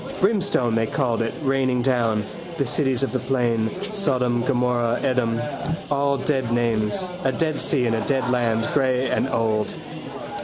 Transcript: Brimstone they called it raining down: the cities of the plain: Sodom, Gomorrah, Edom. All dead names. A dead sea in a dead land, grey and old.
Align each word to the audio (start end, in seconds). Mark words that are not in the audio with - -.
Brimstone 0.19 0.73
they 0.73 0.87
called 0.87 1.21
it 1.21 1.31
raining 1.43 1.83
down: 1.83 2.25
the 2.57 2.65
cities 2.65 3.03
of 3.03 3.11
the 3.11 3.19
plain: 3.19 3.69
Sodom, 3.93 4.41
Gomorrah, 4.41 4.99
Edom. 4.99 5.39
All 5.91 6.17
dead 6.17 6.51
names. 6.51 7.05
A 7.23 7.31
dead 7.31 7.59
sea 7.59 7.85
in 7.85 7.93
a 7.93 8.01
dead 8.07 8.27
land, 8.31 8.67
grey 8.73 9.11
and 9.11 9.29
old. 9.29 9.71